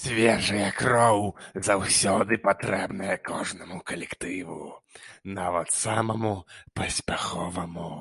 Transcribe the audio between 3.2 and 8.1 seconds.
кожнаму калектыву, нават самаму паспяховаму.